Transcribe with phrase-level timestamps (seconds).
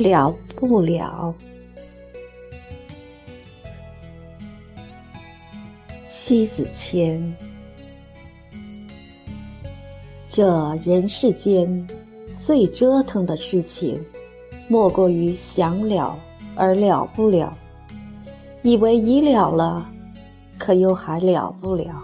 [0.00, 1.34] 了不了。
[6.04, 7.36] 西子谦，
[10.28, 11.86] 这人世间
[12.38, 14.00] 最折腾的事情，
[14.68, 16.18] 莫过于想了
[16.54, 17.56] 而了不了，
[18.62, 19.88] 以为已了了，
[20.58, 22.02] 可又还了不了。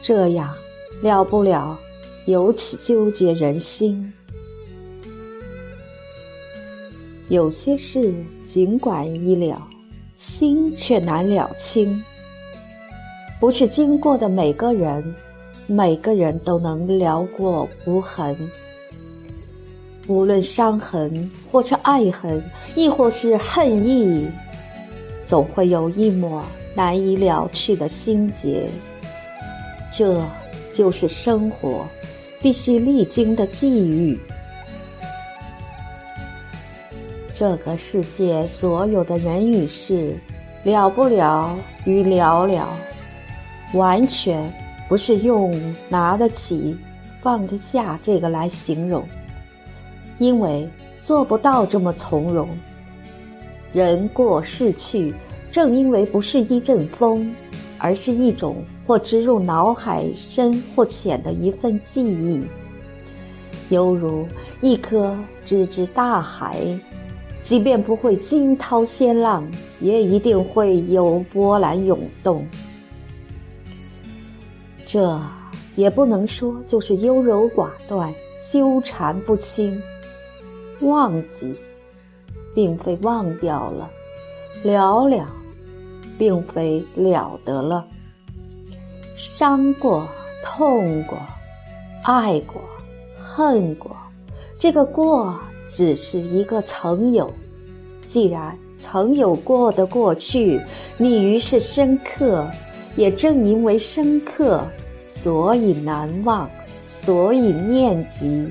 [0.00, 0.54] 这样
[1.02, 1.78] 了不了，
[2.26, 4.12] 由此纠结人心。
[7.28, 8.14] 有些事
[8.44, 9.60] 尽管已了，
[10.12, 12.02] 心却难了清。
[13.40, 15.14] 不是经过的每个人，
[15.66, 18.36] 每个人都能了过无痕。
[20.06, 22.42] 无论伤痕，或是爱恨，
[22.74, 24.26] 亦或是恨意，
[25.24, 26.42] 总会有一抹
[26.74, 28.68] 难以了去的心结。
[29.96, 30.22] 这
[30.74, 31.86] 就是生活
[32.42, 34.18] 必须历经的际遇。
[37.34, 40.16] 这个世界所有的人与事，
[40.62, 41.52] 了不了
[41.84, 42.68] 与了了。
[43.72, 44.48] 完全
[44.88, 45.52] 不是用
[45.88, 46.76] 拿得起、
[47.20, 49.04] 放得下这个来形容，
[50.18, 50.68] 因为
[51.02, 52.48] 做不到这么从容。
[53.72, 55.12] 人过世去，
[55.50, 57.34] 正因为不是一阵风，
[57.78, 62.40] 而是一种或植入脑海深或浅的一份记忆，
[63.70, 64.24] 犹如
[64.60, 66.60] 一颗直至大海，
[67.44, 69.46] 即便不会惊涛掀浪，
[69.78, 72.44] 也一定会有波澜涌动。
[74.86, 75.20] 这
[75.76, 78.10] 也不能说就是优柔寡断、
[78.50, 79.78] 纠缠不清。
[80.80, 81.54] 忘记，
[82.54, 83.90] 并非忘掉了；
[84.64, 85.28] 了了，
[86.16, 87.84] 并非了得了。
[89.16, 90.06] 伤过、
[90.42, 91.18] 痛过、
[92.04, 92.62] 爱过、
[93.20, 93.94] 恨过，
[94.58, 95.38] 这个过
[95.74, 97.30] 只是一个曾有。
[98.06, 100.60] 既然曾有过的过去，
[100.96, 102.48] 你于是深刻，
[102.94, 104.64] 也正因为深刻。
[105.02, 106.48] 所以难忘，
[106.86, 108.48] 所以念及。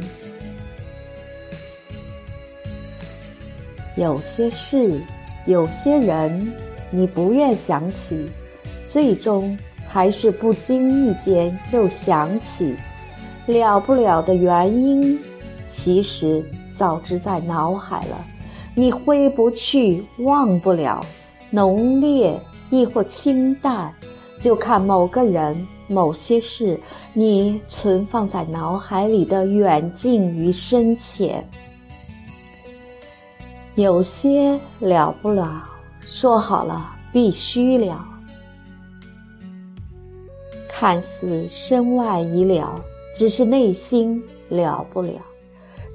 [3.95, 4.99] 有些事，
[5.45, 6.51] 有些人，
[6.89, 8.27] 你不愿想起，
[8.87, 9.55] 最终
[9.87, 12.75] 还是不经意间又想起。
[13.45, 15.19] 了不了的原因，
[15.67, 18.17] 其实早知在脑海了。
[18.75, 21.05] 你挥不去，忘不了，
[21.51, 22.39] 浓烈
[22.69, 23.93] 亦或清淡，
[24.41, 25.67] 就看某个人。
[25.87, 26.79] 某些事，
[27.11, 31.47] 你存放在脑海里的远近与深浅，
[33.75, 35.61] 有些了不了，
[36.07, 38.03] 说好了必须了，
[40.69, 42.81] 看似身外已了，
[43.15, 45.19] 只是内心了不了。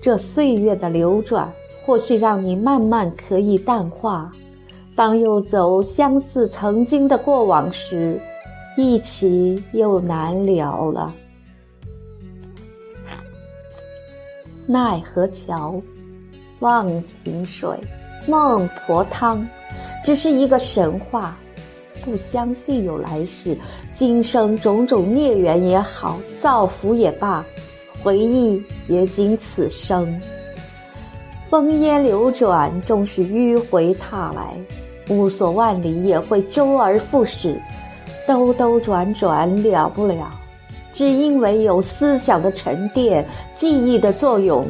[0.00, 1.50] 这岁月的流转，
[1.84, 4.30] 或许让你慢慢可以淡化。
[4.94, 8.20] 当又走相似曾经的过往时。
[8.80, 11.12] 一起又难了了。
[14.66, 15.82] 奈何桥，
[16.60, 17.76] 忘情水，
[18.28, 19.44] 孟婆汤，
[20.04, 21.36] 只是一个神话。
[22.04, 23.58] 不相信有来世，
[23.92, 27.44] 今生种种孽缘也好，造福也罢，
[28.02, 30.06] 回忆也仅此生。
[31.50, 34.54] 风烟流转，终是迂回踏来，
[35.08, 37.58] 无所万里，也会周而复始。
[38.26, 40.30] 兜兜转转了不了，
[40.92, 43.24] 只因为有思想的沉淀，
[43.56, 44.66] 记忆的作用，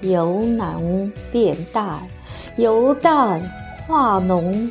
[0.00, 2.00] 由浓变淡，
[2.56, 3.40] 由淡
[3.86, 4.68] 化浓，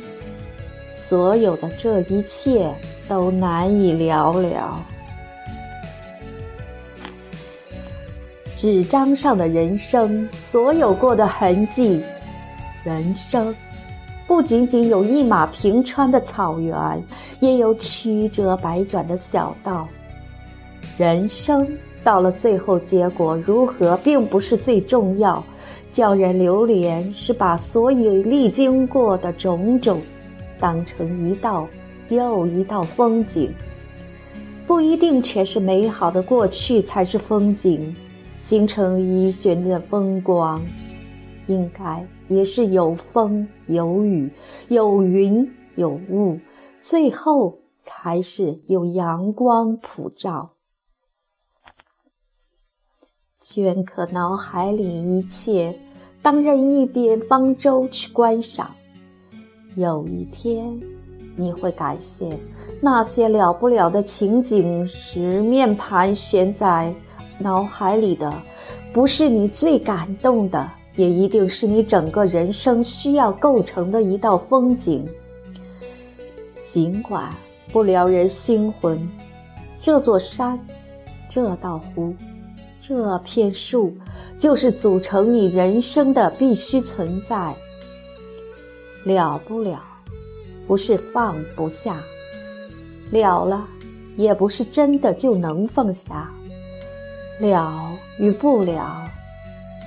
[0.92, 2.70] 所有的这一切
[3.08, 4.78] 都难以了了。
[8.54, 12.00] 纸张上的人生，所有过的痕迹，
[12.84, 13.54] 人生。
[14.26, 17.04] 不仅仅有一马平川的草原，
[17.40, 19.86] 也有曲折百转的小道。
[20.96, 21.68] 人生
[22.02, 25.42] 到了最后，结果如何，并不是最重要。
[25.90, 30.00] 叫人流连，是把所有历经过的种种，
[30.58, 31.68] 当成一道
[32.08, 33.52] 又一道风景。
[34.66, 37.94] 不一定全是美好的过去才是风景，
[38.44, 40.60] 形成一旋的风光，
[41.46, 42.06] 应该。
[42.28, 44.30] 也是有风有雨，
[44.68, 46.38] 有云有雾，
[46.78, 50.50] 最后才是有阳光普照。
[53.42, 55.74] 镌刻脑海里一切，
[56.20, 58.70] 当任一边方舟去观赏。
[59.74, 60.78] 有一天，
[61.34, 62.38] 你会感谢
[62.82, 66.94] 那些了不了的情景，十面盘旋在
[67.38, 68.32] 脑海里的，
[68.92, 70.70] 不是你最感动的。
[70.96, 75.04] 也一定是你整个人生需要构成的一道风景。
[76.70, 77.28] 尽管
[77.72, 78.96] 不撩人心魂，
[79.80, 80.56] 这座山，
[81.28, 82.14] 这道湖，
[82.80, 83.92] 这片树，
[84.38, 87.52] 就是组成你人生的必须存在。
[89.04, 89.82] 了不了，
[90.68, 91.96] 不是放不下；
[93.10, 93.66] 了了，
[94.16, 96.30] 也不是真的就能放下。
[97.40, 99.02] 了与不了，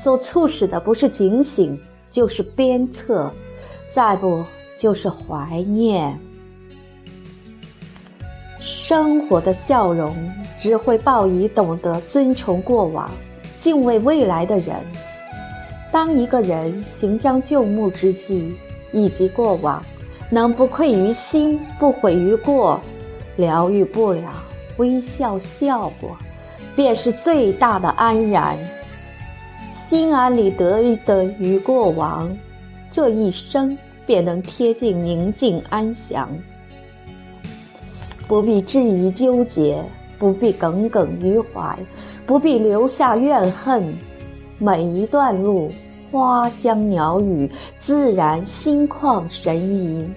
[0.01, 1.79] 所促使的不是警醒，
[2.11, 3.31] 就是鞭策，
[3.91, 4.43] 再不
[4.77, 6.19] 就是怀念。
[8.59, 10.15] 生活的笑容
[10.57, 13.09] 只会报以懂得尊崇过往、
[13.59, 14.75] 敬畏未来的人。
[15.91, 18.53] 当一个人行将就木之际，
[18.91, 19.81] 以及过往，
[20.29, 22.79] 能不愧于心，不悔于过，
[23.37, 24.33] 疗愈不了，
[24.77, 26.17] 微笑笑过。
[26.77, 28.55] 便是最大的安然，
[29.73, 32.29] 心安理得的于过往，
[32.91, 33.75] 这一生
[34.05, 36.29] 便能贴近宁静安详。
[38.27, 39.83] 不必质疑纠结，
[40.19, 41.75] 不必耿耿于怀，
[42.27, 43.91] 不必留下怨恨。
[44.59, 45.71] 每一段路，
[46.11, 50.07] 花香鸟语，自然心旷神怡。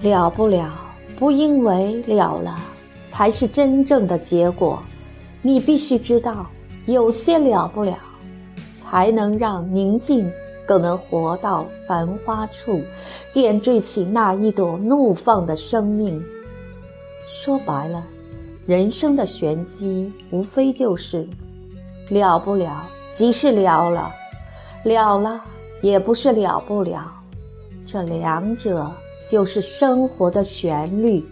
[0.00, 0.70] 了不了，
[1.18, 2.56] 不因为了了。
[3.20, 4.82] 才是真正的结果。
[5.42, 6.50] 你必须知道，
[6.86, 7.94] 有些了不了，
[8.80, 10.32] 才能让宁静
[10.66, 12.80] 更能活到繁花处，
[13.34, 16.18] 点缀起那一朵怒放的生命。
[17.28, 18.02] 说白了，
[18.64, 21.28] 人生的玄机无非就是
[22.08, 24.10] 了不了，即是了了；
[24.84, 25.44] 了了，
[25.82, 27.12] 也不是了不了。
[27.84, 28.90] 这两者
[29.28, 31.22] 就是生活的旋律，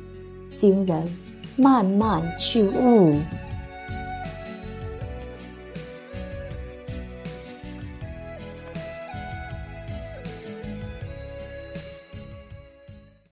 [0.55, 1.11] 惊人。
[1.59, 3.21] 慢慢去悟。